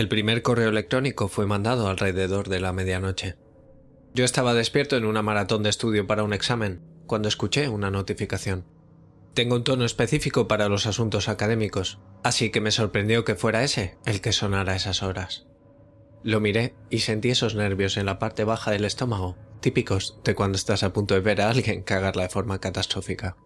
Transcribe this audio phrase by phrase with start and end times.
[0.00, 3.36] El primer correo electrónico fue mandado alrededor de la medianoche.
[4.14, 8.64] Yo estaba despierto en una maratón de estudio para un examen cuando escuché una notificación.
[9.34, 13.98] Tengo un tono específico para los asuntos académicos, así que me sorprendió que fuera ese
[14.06, 15.46] el que sonara a esas horas.
[16.22, 20.56] Lo miré y sentí esos nervios en la parte baja del estómago, típicos de cuando
[20.56, 23.36] estás a punto de ver a alguien cagarla de forma catastrófica.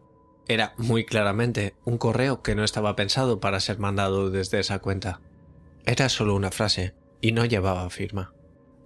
[0.47, 5.21] Era muy claramente un correo que no estaba pensado para ser mandado desde esa cuenta.
[5.87, 8.33] Era solo una frase y no llevaba firma.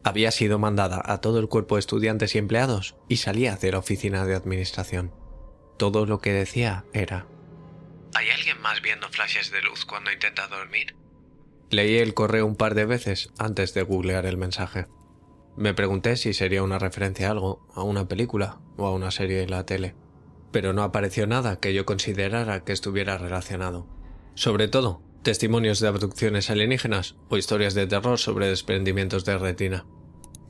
[0.04, 3.78] Había sido mandada a todo el cuerpo de estudiantes y empleados y salía de la
[3.78, 5.12] oficina de administración.
[5.76, 7.26] Todo lo que decía era
[8.14, 10.96] ¿Hay alguien más viendo flashes de luz cuando intenta dormir?
[11.70, 14.86] Leí el correo un par de veces antes de googlear el mensaje.
[15.56, 19.42] Me pregunté si sería una referencia a algo, a una película o a una serie
[19.42, 19.94] en la tele,
[20.50, 23.86] pero no apareció nada que yo considerara que estuviera relacionado.
[24.34, 29.86] Sobre todo, testimonios de abducciones alienígenas o historias de terror sobre desprendimientos de retina.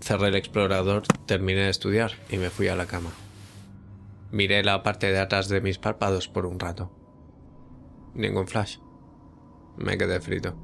[0.01, 3.11] Cerré el explorador, terminé de estudiar y me fui a la cama.
[4.31, 6.93] Miré la parte de atrás de mis párpados por un rato.
[8.15, 8.79] Ningún flash.
[9.77, 10.57] Me quedé frito.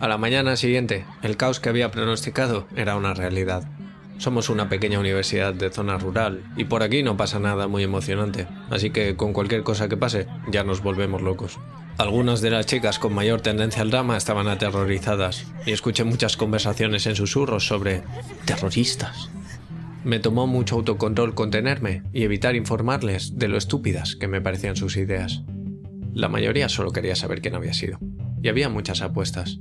[0.00, 3.68] A la mañana siguiente, el caos que había pronosticado era una realidad.
[4.20, 8.46] Somos una pequeña universidad de zona rural y por aquí no pasa nada muy emocionante,
[8.68, 11.58] así que con cualquier cosa que pase ya nos volvemos locos.
[11.96, 17.06] Algunas de las chicas con mayor tendencia al drama estaban aterrorizadas y escuché muchas conversaciones
[17.06, 18.02] en susurros sobre
[18.44, 19.30] terroristas.
[20.04, 24.98] Me tomó mucho autocontrol contenerme y evitar informarles de lo estúpidas que me parecían sus
[24.98, 25.44] ideas.
[26.12, 27.98] La mayoría solo quería saber quién había sido,
[28.42, 29.60] y había muchas apuestas.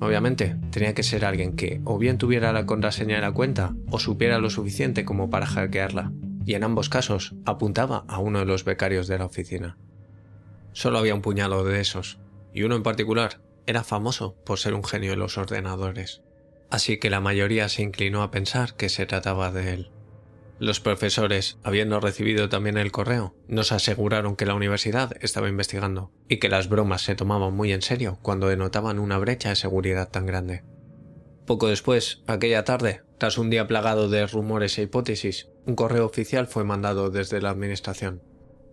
[0.00, 3.98] Obviamente, tenía que ser alguien que o bien tuviera la contraseña de la cuenta o
[3.98, 6.12] supiera lo suficiente como para hackearla,
[6.46, 9.76] y en ambos casos apuntaba a uno de los becarios de la oficina.
[10.72, 12.18] Solo había un puñado de esos,
[12.54, 16.22] y uno en particular era famoso por ser un genio de los ordenadores,
[16.70, 19.90] así que la mayoría se inclinó a pensar que se trataba de él.
[20.60, 26.36] Los profesores, habiendo recibido también el correo, nos aseguraron que la universidad estaba investigando y
[26.36, 30.26] que las bromas se tomaban muy en serio cuando denotaban una brecha de seguridad tan
[30.26, 30.62] grande.
[31.46, 36.46] Poco después, aquella tarde, tras un día plagado de rumores e hipótesis, un correo oficial
[36.46, 38.22] fue mandado desde la administración.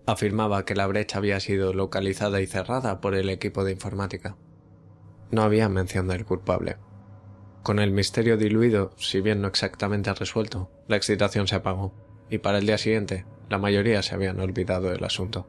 [0.05, 4.35] Afirmaba que la brecha había sido localizada y cerrada por el equipo de informática.
[5.31, 6.75] No había mención del culpable.
[7.63, 11.93] Con el misterio diluido, si bien no exactamente resuelto, la excitación se apagó,
[12.29, 15.47] y para el día siguiente, la mayoría se habían olvidado del asunto.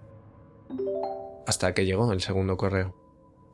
[1.47, 2.95] Hasta que llegó el segundo correo.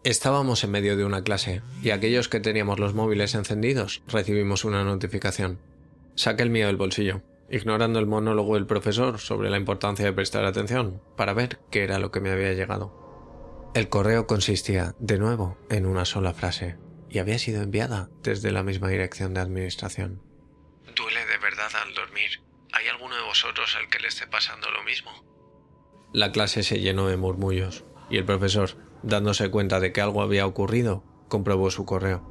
[0.03, 4.85] Estábamos en medio de una clase, y aquellos que teníamos los móviles encendidos recibimos una
[4.85, 5.59] notificación.
[6.15, 10.45] Saqué el mío del bolsillo, ignorando el monólogo del profesor sobre la importancia de prestar
[10.45, 13.71] atención, para ver qué era lo que me había llegado.
[13.75, 16.77] El correo consistía, de nuevo, en una sola frase,
[17.09, 20.21] y había sido enviada desde la misma dirección de administración.
[21.15, 22.43] De verdad al dormir.
[22.73, 25.13] ¿Hay alguno de vosotros al que le esté pasando lo mismo?
[26.13, 28.71] La clase se llenó de murmullos, y el profesor,
[29.05, 32.29] dándose cuenta de que algo había ocurrido, comprobó su correo.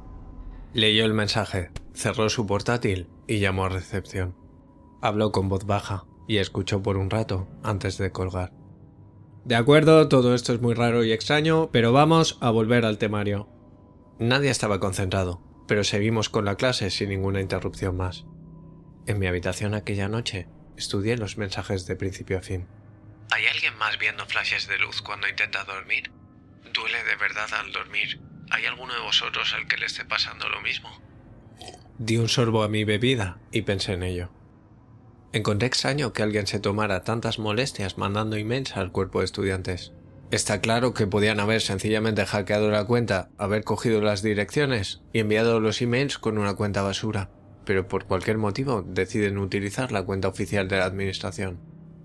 [0.74, 4.36] Leyó el mensaje, cerró su portátil y llamó a recepción.
[5.00, 8.52] Habló con voz baja y escuchó por un rato antes de colgar.
[9.46, 13.48] De acuerdo, todo esto es muy raro y extraño, pero vamos a volver al temario.
[14.18, 18.26] Nadie estaba concentrado, pero seguimos con la clase sin ninguna interrupción más.
[19.06, 20.46] En mi habitación aquella noche
[20.76, 22.66] estudié los mensajes de principio a fin.
[23.30, 26.10] ¿Hay alguien más viendo flashes de luz cuando intenta dormir?
[26.72, 28.20] ¿Duele de verdad al dormir?
[28.50, 30.88] ¿Hay alguno de vosotros al que le esté pasando lo mismo?
[31.98, 34.30] Di un sorbo a mi bebida y pensé en ello.
[35.32, 39.92] Encontré extraño que alguien se tomara tantas molestias mandando emails al cuerpo de estudiantes.
[40.30, 45.60] Está claro que podían haber sencillamente hackeado la cuenta, haber cogido las direcciones y enviado
[45.60, 47.30] los emails con una cuenta basura,
[47.64, 51.58] pero por cualquier motivo deciden utilizar la cuenta oficial de la administración.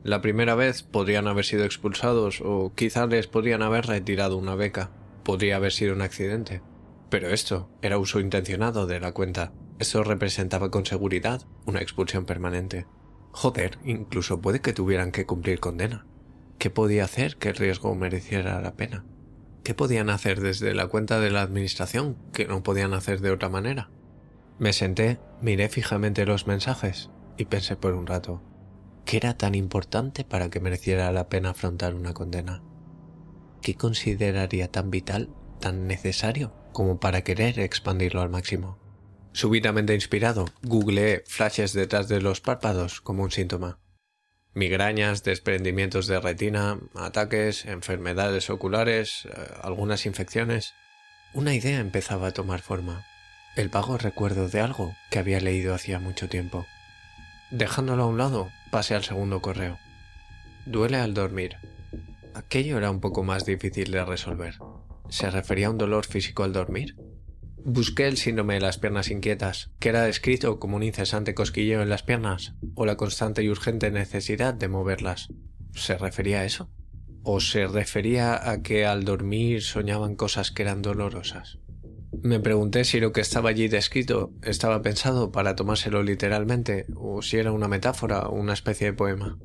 [0.03, 4.91] La primera vez podrían haber sido expulsados o quizás les podrían haber retirado una beca.
[5.23, 6.61] Podría haber sido un accidente.
[7.09, 9.51] Pero esto era uso intencionado de la cuenta.
[9.77, 12.85] Esto representaba con seguridad una expulsión permanente.
[13.31, 16.05] Joder, incluso puede que tuvieran que cumplir condena.
[16.57, 19.05] ¿Qué podía hacer que el riesgo mereciera la pena?
[19.63, 23.49] ¿Qué podían hacer desde la cuenta de la administración que no podían hacer de otra
[23.49, 23.89] manera?
[24.59, 28.41] Me senté, miré fijamente los mensajes y pensé por un rato.
[29.05, 32.61] ¿Qué era tan importante para que mereciera la pena afrontar una condena?
[33.61, 35.29] ¿Qué consideraría tan vital,
[35.61, 38.77] tan necesario, como para querer expandirlo al máximo?
[39.31, 43.79] Súbitamente inspirado, googleé flashes detrás de los párpados como un síntoma.
[44.53, 49.29] Migrañas, desprendimientos de retina, ataques, enfermedades oculares, eh,
[49.61, 50.73] algunas infecciones.
[51.33, 53.05] Una idea empezaba a tomar forma.
[53.59, 56.65] El vago recuerdo de algo que había leído hacía mucho tiempo.
[57.51, 59.77] Dejándolo a un lado, pasé al segundo correo.
[60.65, 61.57] Duele al dormir.
[62.33, 64.55] Aquello era un poco más difícil de resolver.
[65.09, 66.95] ¿Se refería a un dolor físico al dormir?
[67.65, 71.89] Busqué el síndrome de las piernas inquietas, que era descrito como un incesante cosquilleo en
[71.89, 75.33] las piernas o la constante y urgente necesidad de moverlas.
[75.73, 76.71] ¿Se refería a eso?
[77.23, 81.59] ¿O se refería a que al dormir soñaban cosas que eran dolorosas?
[82.21, 87.37] Me pregunté si lo que estaba allí descrito estaba pensado para tomárselo literalmente o si
[87.37, 89.37] era una metáfora o una especie de poema.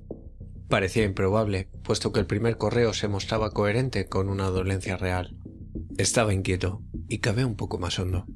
[0.68, 5.36] Parecía improbable, puesto que el primer correo se mostraba coherente con una dolencia real.
[5.98, 8.26] Estaba inquieto y cabé un poco más hondo.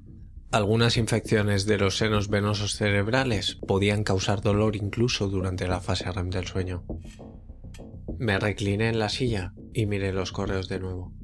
[0.52, 6.30] Algunas infecciones de los senos venosos cerebrales podían causar dolor incluso durante la fase REM
[6.30, 6.84] del sueño.
[8.18, 11.17] Me recliné en la silla y miré los correos de nuevo.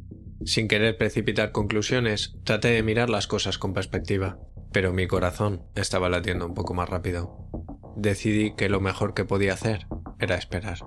[0.45, 4.39] Sin querer precipitar conclusiones, traté de mirar las cosas con perspectiva,
[4.73, 7.49] pero mi corazón estaba latiendo un poco más rápido.
[7.97, 9.87] Decidí que lo mejor que podía hacer
[10.19, 10.79] era esperar.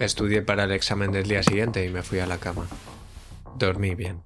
[0.00, 2.66] Estudié para el examen del día siguiente y me fui a la cama.
[3.56, 4.22] Dormí bien.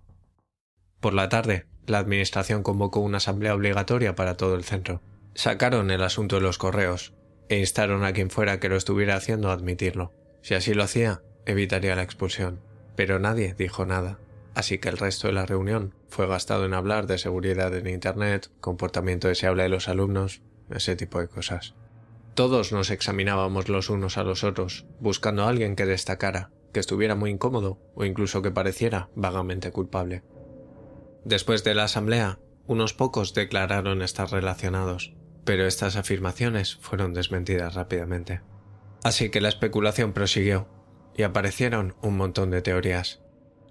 [1.01, 5.03] Por la tarde, la Administración convocó una asamblea obligatoria para todo el centro.
[5.35, 7.15] Sacaron el asunto de los correos
[7.49, 10.13] e instaron a quien fuera que lo estuviera haciendo a admitirlo.
[10.43, 12.68] Si así lo hacía, evitaría la expulsión.
[12.99, 14.19] Pero nadie dijo nada,
[14.57, 18.51] así que el resto de la reunión fue gastado en hablar de seguridad en Internet,
[18.61, 21.77] comportamiento deseable de los alumnos, ese tipo de cosas.
[22.35, 27.15] Todos nos examinábamos los unos a los otros, buscando a alguien que destacara, que estuviera
[27.15, 30.25] muy incómodo o incluso que pareciera vagamente culpable.
[31.25, 35.15] Después de la asamblea, unos pocos declararon estar relacionados,
[35.45, 38.41] pero estas afirmaciones fueron desmentidas rápidamente.
[39.05, 40.67] Así que la especulación prosiguió,
[41.19, 43.21] y aparecieron un montón de teorías.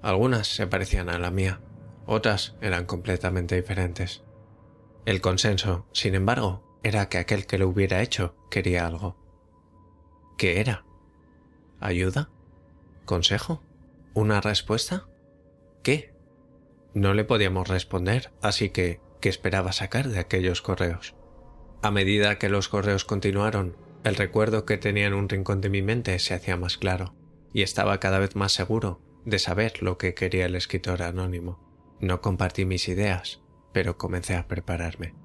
[0.02, 1.62] Algunas se parecían a la mía,
[2.06, 4.22] otras eran completamente diferentes.
[5.06, 9.16] El consenso, sin embargo, era que aquel que lo hubiera hecho quería algo.
[10.38, 10.84] ¿Qué era?
[11.80, 12.30] ¿Ayuda?
[13.06, 13.64] ¿Consejo?
[14.14, 15.08] ¿Una respuesta?
[15.84, 16.14] ¿Qué?
[16.94, 21.16] No le podíamos responder, así que, ¿qué esperaba sacar de aquellos correos?
[21.82, 25.82] A medida que los correos continuaron, el recuerdo que tenía en un rincón de mi
[25.82, 27.16] mente se hacía más claro,
[27.58, 31.98] y estaba cada vez más seguro de saber lo que quería el escritor anónimo.
[32.00, 33.42] No compartí mis ideas,
[33.74, 35.16] pero comencé a prepararme.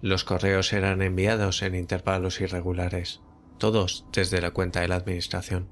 [0.00, 3.20] Los correos eran enviados en intervalos irregulares,
[3.58, 5.68] todos desde la cuenta de la Administración.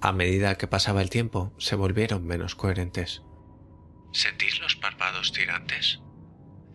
[0.00, 3.22] A medida que pasaba el tiempo, se volvieron menos coherentes.
[4.14, 6.00] ¿Sentís los párpados tirantes?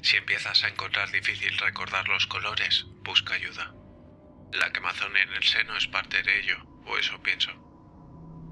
[0.03, 3.73] Si empiezas a encontrar difícil recordar los colores, busca ayuda.
[4.53, 7.70] La quemazón en el seno es parte de ello, o eso pienso.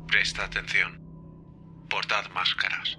[0.10, 1.00] Presta atención.
[1.88, 2.98] Portad máscaras.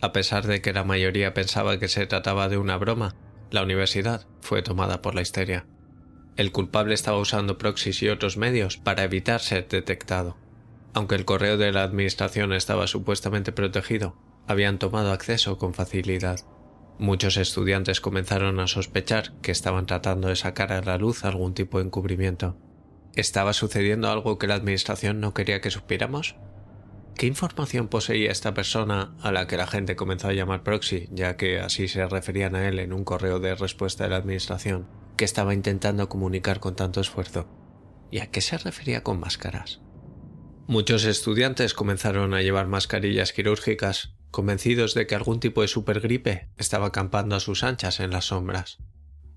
[0.00, 3.16] A pesar de que la mayoría pensaba que se trataba de una broma,
[3.50, 5.66] la universidad fue tomada por la histeria.
[6.36, 10.36] El culpable estaba usando proxies y otros medios para evitar ser detectado.
[10.94, 16.38] Aunque el correo de la administración estaba supuestamente protegido, habían tomado acceso con facilidad.
[17.00, 21.78] Muchos estudiantes comenzaron a sospechar que estaban tratando de sacar a la luz algún tipo
[21.78, 22.56] de encubrimiento.
[23.16, 26.36] ¿Estaba sucediendo algo que la Administración no quería que supiéramos?
[27.14, 31.38] ¿Qué información poseía esta persona a la que la gente comenzó a llamar proxy, ya
[31.38, 35.24] que así se referían a él en un correo de respuesta de la Administración, que
[35.24, 37.48] estaba intentando comunicar con tanto esfuerzo?
[38.10, 39.80] ¿Y a qué se refería con máscaras?
[40.66, 46.88] Muchos estudiantes comenzaron a llevar mascarillas quirúrgicas convencidos de que algún tipo de supergripe estaba
[46.88, 48.76] acampando a sus anchas en las sombras.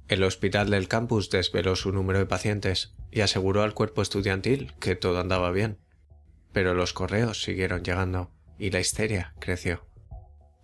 [0.09, 4.95] El hospital del campus desveló su número de pacientes y aseguró al cuerpo estudiantil que
[4.95, 5.79] todo andaba bien.
[6.51, 9.87] Pero los correos siguieron llegando y la histeria creció.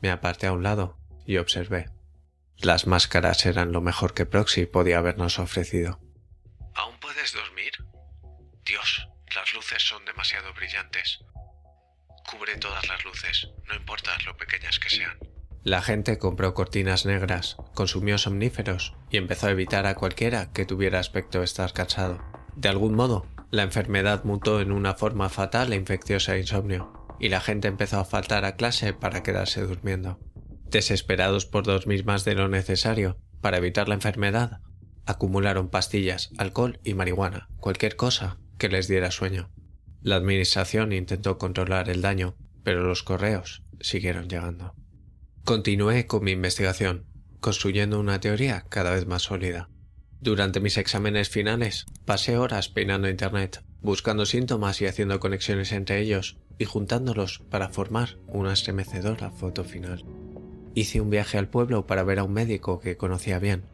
[0.02, 0.98] Me aparté a un lado
[1.28, 1.92] y observé.
[2.58, 6.00] Las máscaras eran lo mejor que Proxy podía habernos ofrecido.
[6.74, 7.72] ¿Aún puedes dormir?
[8.66, 11.20] Dios, las luces son demasiado brillantes.
[12.32, 15.20] Cubre todas las luces, no importa lo pequeñas que sean.
[15.66, 21.00] La gente compró cortinas negras, consumió somníferos y empezó a evitar a cualquiera que tuviera
[21.00, 22.20] aspecto de estar cansado.
[22.56, 27.30] De algún modo, la enfermedad mutó en una forma fatal e infecciosa de insomnio, y
[27.30, 30.20] la gente empezó a faltar a clase para quedarse durmiendo.
[30.66, 34.62] Desesperados por dormir más de lo necesario para evitar la enfermedad,
[35.08, 39.50] acumularon pastillas, alcohol y marihuana, cualquier cosa que les diera sueño.
[40.04, 44.76] La administración intentó controlar el daño, pero los correos siguieron llegando.
[45.46, 47.06] Continué con mi investigación,
[47.40, 49.70] construyendo una teoría cada vez más sólida.
[50.20, 56.40] Durante mis exámenes finales, pasé horas peinando Internet, buscando síntomas y haciendo conexiones entre ellos,
[56.58, 60.04] y juntándolos para formar una estremecedora foto final.
[60.74, 63.66] Hice un viaje al pueblo para ver a un médico que conocía bien,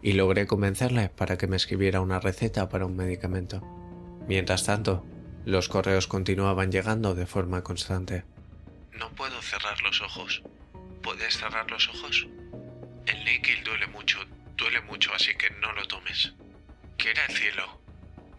[0.00, 3.60] y logré convencerle para que me escribiera una receta para un medicamento.
[4.26, 5.04] Mientras tanto,
[5.44, 8.24] los correos continuaban llegando de forma constante.
[8.98, 10.42] No puedo cerrar los ojos.
[11.08, 12.28] ¿Puedes cerrar los ojos?
[13.06, 14.18] El níquel duele mucho,
[14.58, 16.34] duele mucho, así que no lo tomes.
[16.98, 17.80] ¿Qué era el cielo?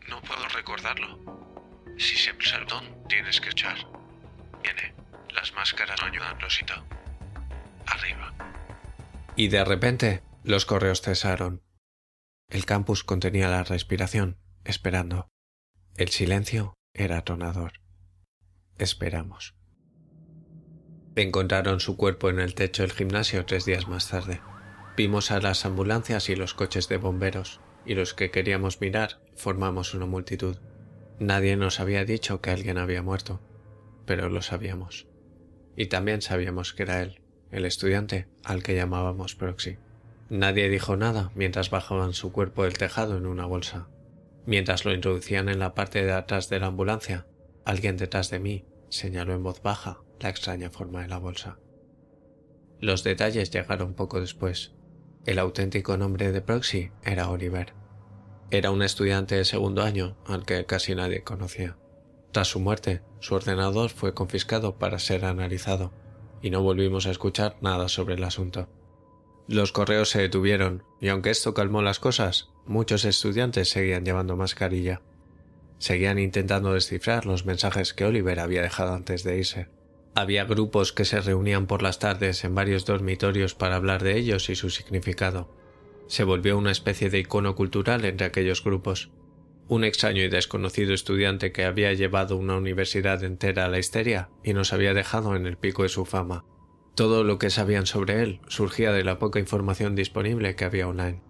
[0.07, 1.17] No puedo recordarlo.
[1.97, 3.75] Si se perdón, tienes que echar.
[4.61, 4.93] Viene.
[5.33, 6.75] Las máscaras no ayudan, Rosito.
[7.88, 8.35] Arriba.
[9.35, 11.63] Y de repente, los correos cesaron.
[12.49, 15.27] El campus contenía la respiración, esperando.
[15.97, 17.81] El silencio era atonador.
[18.77, 19.58] Esperamos.
[21.19, 24.39] Encontraron su cuerpo en el techo del gimnasio tres días más tarde.
[24.95, 29.93] Vimos a las ambulancias y los coches de bomberos, y los que queríamos mirar formamos
[29.93, 30.55] una multitud.
[31.19, 33.41] Nadie nos había dicho que alguien había muerto,
[34.05, 35.07] pero lo sabíamos.
[35.75, 37.19] Y también sabíamos que era él,
[37.51, 39.77] el estudiante al que llamábamos Proxy.
[40.29, 43.89] Nadie dijo nada mientras bajaban su cuerpo del tejado en una bolsa.
[44.45, 47.27] Mientras lo introducían en la parte de atrás de la ambulancia,
[47.65, 51.59] alguien detrás de mí señaló en voz baja la extraña forma de la bolsa.
[52.79, 54.73] Los detalles llegaron poco después.
[55.25, 57.73] El auténtico nombre de Proxy era Oliver.
[58.51, 61.77] Era un estudiante de segundo año al que casi nadie conocía.
[62.31, 65.91] Tras su muerte, su ordenador fue confiscado para ser analizado,
[66.41, 68.69] y no volvimos a escuchar nada sobre el asunto.
[69.47, 75.01] Los correos se detuvieron, y aunque esto calmó las cosas, muchos estudiantes seguían llevando mascarilla.
[75.79, 79.78] Seguían intentando descifrar los mensajes que Oliver había dejado antes de irse.
[80.19, 84.49] Había grupos que se reunían por las tardes en varios dormitorios para hablar de ellos
[84.49, 85.49] y su significado.
[86.07, 89.11] Se volvió una especie de icono cultural entre aquellos grupos.
[89.69, 94.51] Un extraño y desconocido estudiante que había llevado una universidad entera a la histeria y
[94.51, 96.43] nos había dejado en el pico de su fama.
[96.95, 101.21] Todo lo que sabían sobre él surgía de la poca información disponible que había online.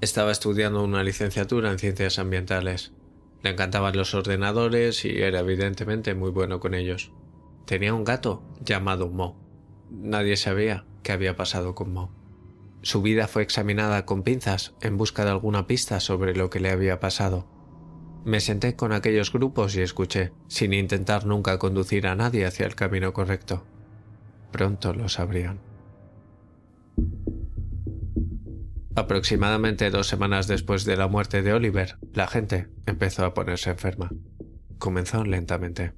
[0.00, 2.92] Estaba estudiando una licenciatura en ciencias ambientales.
[3.42, 7.10] Le encantaban los ordenadores y era evidentemente muy bueno con ellos.
[7.68, 9.36] Tenía un gato llamado Mo.
[9.90, 12.10] Nadie sabía qué había pasado con Mo.
[12.80, 16.70] Su vida fue examinada con pinzas en busca de alguna pista sobre lo que le
[16.70, 17.46] había pasado.
[18.24, 22.74] Me senté con aquellos grupos y escuché, sin intentar nunca conducir a nadie hacia el
[22.74, 23.66] camino correcto.
[24.50, 25.60] Pronto lo sabrían.
[28.94, 34.10] Aproximadamente dos semanas después de la muerte de Oliver, la gente empezó a ponerse enferma.
[34.78, 35.92] Comenzó lentamente.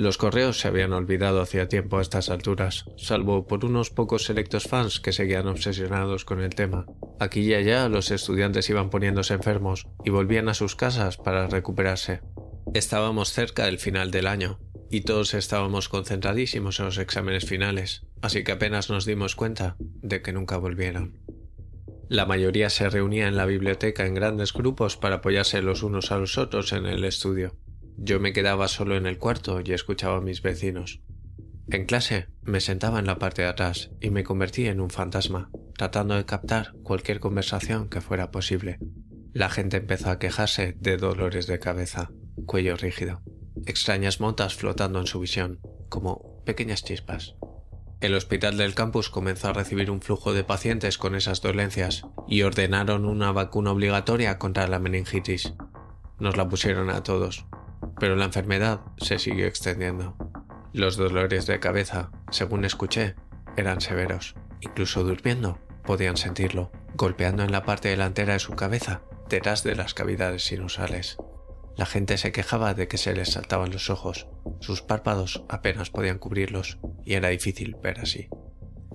[0.00, 4.64] Los correos se habían olvidado hacía tiempo a estas alturas, salvo por unos pocos selectos
[4.64, 6.86] fans que seguían obsesionados con el tema.
[7.18, 12.22] Aquí y allá los estudiantes iban poniéndose enfermos y volvían a sus casas para recuperarse.
[12.72, 14.58] Estábamos cerca del final del año,
[14.90, 20.22] y todos estábamos concentradísimos en los exámenes finales, así que apenas nos dimos cuenta de
[20.22, 21.18] que nunca volvieron.
[22.08, 26.16] La mayoría se reunía en la biblioteca en grandes grupos para apoyarse los unos a
[26.16, 27.54] los otros en el estudio.
[28.02, 31.02] Yo me quedaba solo en el cuarto y escuchaba a mis vecinos.
[31.68, 35.50] En clase me sentaba en la parte de atrás y me convertí en un fantasma,
[35.76, 38.78] tratando de captar cualquier conversación que fuera posible.
[39.34, 42.10] La gente empezó a quejarse de dolores de cabeza,
[42.46, 43.20] cuello rígido,
[43.66, 47.36] extrañas motas flotando en su visión, como pequeñas chispas.
[48.00, 52.42] El hospital del campus comenzó a recibir un flujo de pacientes con esas dolencias y
[52.42, 55.52] ordenaron una vacuna obligatoria contra la meningitis.
[56.18, 57.46] Nos la pusieron a todos,
[58.00, 60.16] pero la enfermedad se siguió extendiendo.
[60.72, 63.14] Los dolores de cabeza, según escuché,
[63.56, 64.34] eran severos.
[64.60, 69.94] Incluso durmiendo podían sentirlo, golpeando en la parte delantera de su cabeza, detrás de las
[69.94, 71.18] cavidades sinusales.
[71.76, 74.28] La gente se quejaba de que se les saltaban los ojos,
[74.60, 78.28] sus párpados apenas podían cubrirlos y era difícil ver así.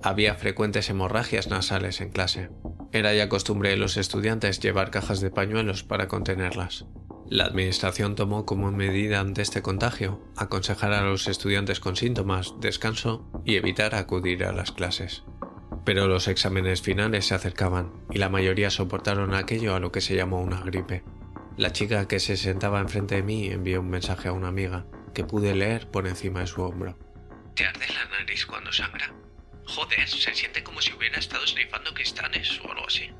[0.02, 2.50] Había frecuentes hemorragias nasales en clase.
[2.92, 6.86] Era ya costumbre de los estudiantes llevar cajas de pañuelos para contenerlas.
[7.28, 13.28] La Administración tomó como medida ante este contagio aconsejar a los estudiantes con síntomas descanso
[13.44, 15.24] y evitar acudir a las clases.
[15.84, 20.14] Pero los exámenes finales se acercaban y la mayoría soportaron aquello a lo que se
[20.14, 21.02] llamó una gripe.
[21.56, 25.24] La chica que se sentaba enfrente de mí envió un mensaje a una amiga que
[25.24, 26.96] pude leer por encima de su hombro.
[27.56, 29.12] ¿Te arde la nariz cuando sangra?
[29.66, 33.10] Joder, se siente como si hubiera estado snifando cristales o algo así.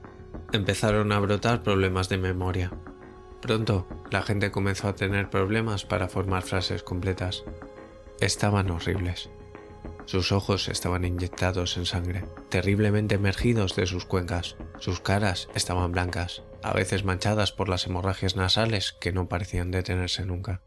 [0.53, 2.71] Empezaron a brotar problemas de memoria.
[3.40, 7.45] Pronto, la gente comenzó a tener problemas para formar frases completas.
[8.21, 9.31] Estaban horribles.
[10.07, 14.57] Sus ojos estaban inyectados en sangre, terriblemente emergidos de sus cuencas.
[14.78, 20.25] Sus caras estaban blancas, a veces manchadas por las hemorragias nasales que no parecían detenerse
[20.25, 20.62] nunca.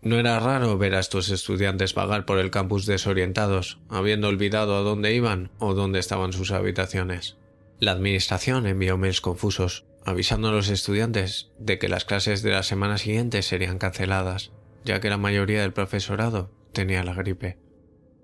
[0.00, 4.80] No era raro ver a estos estudiantes vagar por el campus desorientados, habiendo olvidado a
[4.80, 7.36] dónde iban o dónde estaban sus habitaciones.
[7.80, 12.62] La administración envió mails confusos, avisando a los estudiantes de que las clases de la
[12.62, 14.52] semana siguiente serían canceladas,
[14.84, 17.58] ya que la mayoría del profesorado tenía la gripe.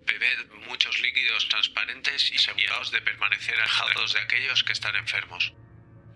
[0.07, 5.55] Bebed muchos líquidos transparentes y aseguraos de permanecer alejados de aquellos que están enfermos.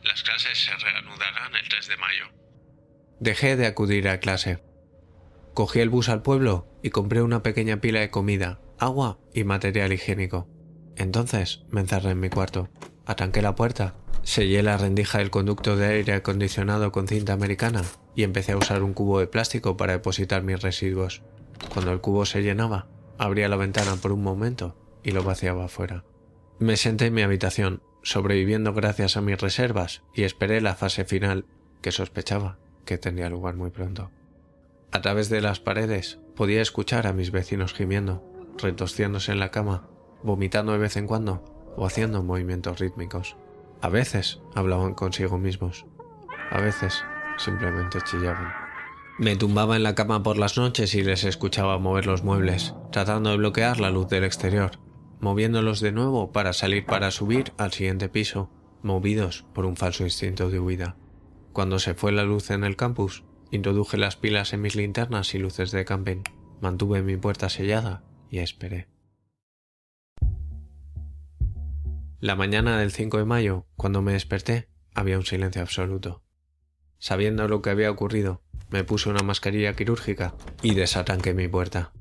[0.02, 2.25] Las clases se reanudarán el 3 de mayo.
[3.21, 4.62] Dejé de acudir a clase.
[5.54, 9.92] Cogí el bus al pueblo y compré una pequeña pila de comida, agua y material
[9.92, 10.49] higiénico.
[10.97, 12.71] Entonces me encerré en mi cuarto,
[13.06, 17.82] atanqué la puerta, sellé la rendija del conducto de aire acondicionado con cinta americana
[18.14, 21.22] y empecé a usar un cubo de plástico para depositar mis residuos.
[21.72, 22.88] Cuando el cubo se llenaba,
[23.18, 26.04] abría la ventana por un momento y lo vaciaba afuera.
[26.58, 31.46] Me senté en mi habitación, sobreviviendo gracias a mis reservas, y esperé la fase final,
[31.82, 34.10] que sospechaba que tendría lugar muy pronto.
[34.92, 38.22] A través de las paredes podía escuchar a mis vecinos gimiendo,
[38.58, 39.88] retosciéndose en la cama,
[40.22, 41.44] vomitando de vez en cuando
[41.76, 43.36] o haciendo movimientos rítmicos.
[43.84, 45.84] A veces hablaban consigo mismos,
[46.50, 47.04] a veces
[47.36, 48.50] simplemente chillaban.
[49.18, 53.28] Me tumbaba en la cama por las noches y les escuchaba mover los muebles, tratando
[53.28, 54.78] de bloquear la luz del exterior,
[55.20, 58.48] moviéndolos de nuevo para salir para subir al siguiente piso,
[58.82, 60.96] movidos por un falso instinto de huida.
[61.52, 63.22] Cuando se fue la luz en el campus,
[63.54, 66.22] Introduje las pilas en mis linternas y luces de camping,
[66.61, 68.88] mantuve mi puerta sellada y esperé.
[72.24, 76.22] La mañana del 5 de mayo, cuando me desperté, había un silencio absoluto.
[76.98, 81.92] Sabiendo lo que había ocurrido, me puse una mascarilla quirúrgica y desatanqué mi puerta.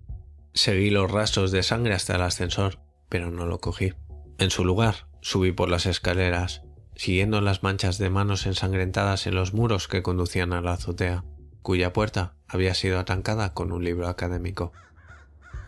[0.53, 3.95] Seguí los rastros de sangre hasta el ascensor, pero no lo cogí.
[4.37, 6.61] En su lugar, subí por las escaleras,
[6.95, 11.25] siguiendo las manchas de manos ensangrentadas en los muros que conducían a la azotea
[11.61, 14.71] cuya puerta había sido atancada con un libro académico.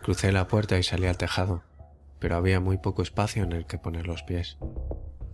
[0.02, 1.62] Crucé la puerta y salí al tejado,
[2.26, 4.58] pero había muy poco espacio en el que poner los pies.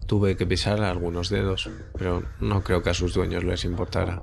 [0.07, 4.23] Tuve que pisar algunos dedos, pero no creo que a sus dueños les importara.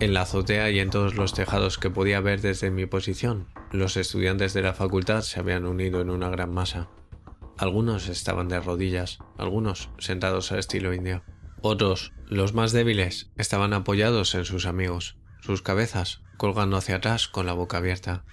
[0.00, 3.96] En la azotea y en todos los tejados que podía ver desde mi posición, los
[3.96, 6.88] estudiantes de la facultad se habían unido en una gran masa.
[7.56, 11.22] Algunos estaban de rodillas, algunos sentados a estilo indio.
[11.62, 17.46] Otros, los más débiles, estaban apoyados en sus amigos, sus cabezas colgando hacia atrás con
[17.46, 18.24] la boca abierta.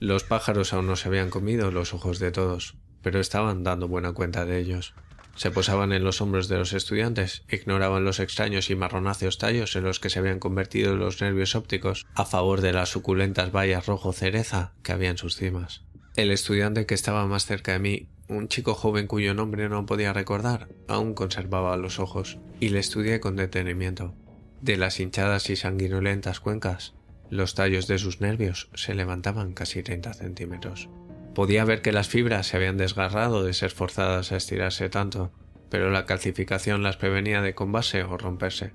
[0.00, 4.14] Los pájaros aún no se habían comido los ojos de todos, pero estaban dando buena
[4.14, 4.94] cuenta de ellos.
[5.36, 9.84] Se posaban en los hombros de los estudiantes, ignoraban los extraños y marronáceos tallos en
[9.84, 14.14] los que se habían convertido los nervios ópticos a favor de las suculentas bayas rojo
[14.14, 15.82] cereza que había en sus cimas.
[16.16, 20.14] El estudiante que estaba más cerca de mí, un chico joven cuyo nombre no podía
[20.14, 24.14] recordar, aún conservaba los ojos, y le estudié con detenimiento.
[24.62, 26.94] De las hinchadas y sanguinolentas cuencas,
[27.30, 30.88] los tallos de sus nervios se levantaban casi 30 centímetros.
[31.34, 35.30] Podía ver que las fibras se habían desgarrado de ser forzadas a estirarse tanto,
[35.70, 38.72] pero la calcificación las prevenía de combase o romperse.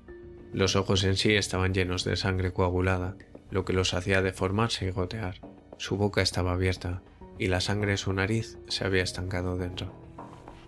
[0.52, 3.16] Los ojos en sí estaban llenos de sangre coagulada,
[3.50, 5.40] lo que los hacía deformarse y gotear.
[5.76, 7.02] Su boca estaba abierta,
[7.38, 9.94] y la sangre de su nariz se había estancado dentro.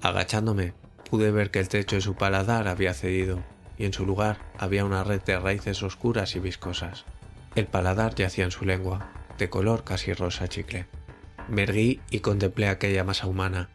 [0.02, 0.74] Agachándome,
[1.08, 3.42] pude ver que el techo de su paladar había cedido
[3.78, 7.06] y en su lugar había una red de raíces oscuras y viscosas.
[7.54, 10.86] El paladar yacía en su lengua, de color casi rosa chicle.
[11.48, 13.70] Me erguí y contemplé aquella masa humana.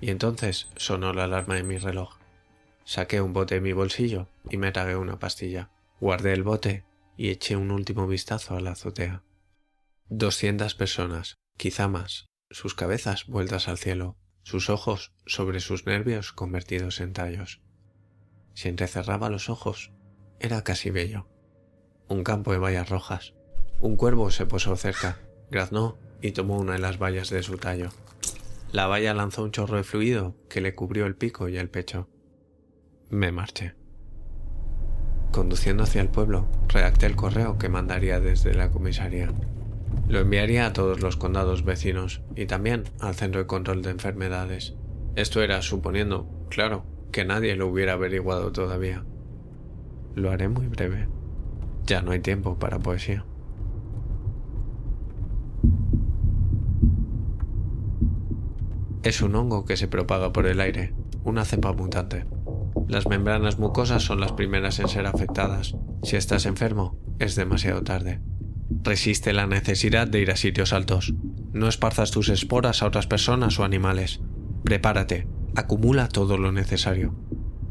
[0.00, 2.18] Y entonces sonó la alarma de mi reloj.
[2.84, 5.70] Saqué un bote de mi bolsillo y me tragué una pastilla.
[6.00, 6.84] Guardé el bote
[7.16, 9.22] y eché un último vistazo a la azotea.
[10.08, 17.00] Doscientas personas, quizá más, sus cabezas vueltas al cielo, sus ojos sobre sus nervios convertidos
[17.00, 17.62] en tallos.
[18.54, 19.92] Si entrecerraba los ojos,
[20.38, 21.28] era casi bello.
[22.08, 23.34] Un campo de bayas rojas.
[23.80, 25.18] Un cuervo se posó cerca,
[25.50, 27.90] graznó y tomó una de las bayas de su tallo.
[28.70, 32.08] La valla lanzó un chorro de fluido que le cubrió el pico y el pecho.
[33.10, 33.74] Me marché.
[35.32, 39.32] Conduciendo hacia el pueblo, redacté el correo que mandaría desde la comisaría.
[40.08, 44.74] Lo enviaría a todos los condados vecinos y también al Centro de Control de Enfermedades.
[45.16, 49.04] Esto era suponiendo, claro, que nadie lo hubiera averiguado todavía.
[50.14, 51.08] Lo haré muy breve.
[51.86, 53.24] Ya no hay tiempo para poesía.
[59.04, 62.26] Es un hongo que se propaga por el aire, una cepa mutante.
[62.88, 65.76] Las membranas mucosas son las primeras en ser afectadas.
[66.02, 68.20] Si estás enfermo, es demasiado tarde.
[68.82, 71.14] Resiste la necesidad de ir a sitios altos.
[71.52, 74.20] No esparzas tus esporas a otras personas o animales.
[74.64, 77.14] Prepárate, acumula todo lo necesario.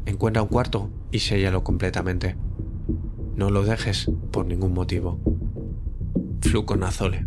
[0.06, 2.36] Encuentra un cuarto y séllalo completamente.
[3.36, 5.20] No lo dejes por ningún motivo.
[6.40, 7.26] Fluconazole.